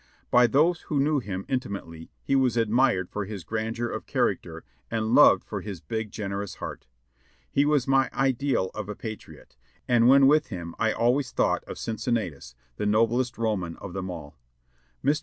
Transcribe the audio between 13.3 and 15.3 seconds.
Roman of them all. Mr.